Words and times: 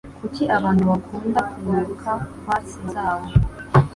Kuki 0.19 0.43
abantu 0.57 0.83
bakunda 0.89 1.39
kunuka 1.49 2.11
farts 2.43 2.71
zabo? 2.93 3.27